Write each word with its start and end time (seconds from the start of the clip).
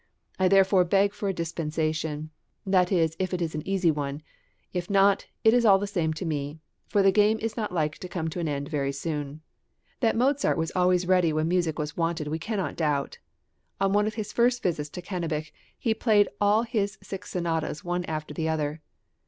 I 0.39 0.47
therefore 0.47 0.83
beg 0.83 1.13
for 1.13 1.29
a 1.29 1.33
dispensation, 1.33 2.31
that 2.65 2.91
is 2.91 3.15
if 3.19 3.35
it 3.35 3.39
is 3.39 3.53
an 3.53 3.61
easy 3.67 3.91
one; 3.91 4.23
if 4.73 4.89
not, 4.89 5.27
it 5.43 5.53
is 5.53 5.63
all 5.63 5.77
the 5.77 5.85
same 5.85 6.11
to 6.15 6.25
me, 6.25 6.59
for 6.87 7.03
the 7.03 7.11
game 7.11 7.37
is 7.39 7.55
not 7.55 7.71
like 7.71 7.99
to 7.99 8.07
come 8.07 8.27
to 8.29 8.39
an 8.39 8.47
end 8.47 8.67
very 8.67 8.91
soon. 8.93 9.41
{THE 9.99 10.07
CANNABICH 10.07 10.37
FAMILY.} 10.39 10.39
(383) 10.39 10.53
That 10.57 10.57
Mozart 10.57 10.57
was 10.57 10.71
always 10.75 11.07
ready 11.07 11.31
when 11.33 11.47
music 11.47 11.77
was 11.77 11.95
wanted 11.95 12.29
we 12.29 12.39
cannot 12.39 12.75
doubt; 12.75 13.19
on 13.79 13.93
one 13.93 14.07
of 14.07 14.15
his 14.15 14.33
first 14.33 14.63
visits 14.63 14.89
to 14.89 15.03
Cannabich 15.03 15.53
he 15.77 15.93
played 15.93 16.27
all 16.41 16.63
his 16.63 16.97
six 17.03 17.29
sonatas 17.29 17.83
one 17.83 18.03
after 18.05 18.33
the 18.33 18.49
other. 18.49 18.81